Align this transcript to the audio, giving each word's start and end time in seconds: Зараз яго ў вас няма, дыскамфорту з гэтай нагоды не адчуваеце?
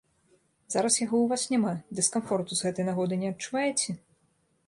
Зараз 0.75 0.95
яго 1.01 1.17
ў 1.21 1.27
вас 1.33 1.43
няма, 1.53 1.73
дыскамфорту 1.99 2.51
з 2.59 2.67
гэтай 2.67 2.87
нагоды 2.89 3.19
не 3.25 3.31
адчуваеце? 3.35 3.91